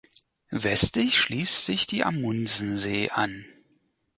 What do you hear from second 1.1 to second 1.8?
schließt